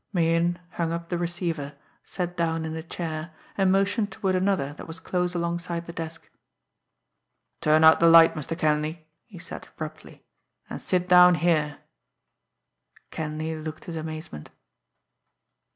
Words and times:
Meighan 0.11 0.57
hung 0.77 0.91
up 0.91 1.09
the 1.09 1.17
receiver, 1.19 1.75
sat 2.03 2.35
down 2.35 2.65
in 2.65 2.75
a 2.75 2.81
chair, 2.81 3.35
and 3.55 3.71
motioned 3.71 4.11
toward 4.11 4.33
another 4.33 4.73
that 4.73 4.87
was 4.87 4.99
close 4.99 5.35
alongside 5.35 5.85
the 5.85 5.93
desk. 5.93 6.27
"Turn 7.61 7.83
out 7.83 7.99
the 7.99 8.07
light, 8.07 8.33
Mr. 8.33 8.57
Kenleigh," 8.57 9.05
he 9.27 9.37
said 9.37 9.67
abruptly; 9.67 10.23
"and 10.67 10.81
sit 10.81 11.07
down 11.07 11.35
here." 11.35 11.81
Kenleigh 13.11 13.61
looked 13.61 13.85
his 13.85 13.95
amazement. 13.95 14.49